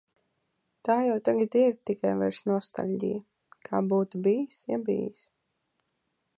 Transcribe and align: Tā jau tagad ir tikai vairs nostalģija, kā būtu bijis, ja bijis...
Tā 0.87 0.93
jau 1.07 1.17
tagad 1.29 1.57
ir 1.59 1.75
tikai 1.89 2.13
vairs 2.23 2.41
nostalģija, 2.53 3.21
kā 3.69 3.85
būtu 3.95 4.25
bijis, 4.29 4.61
ja 4.75 4.83
bijis... 4.89 5.25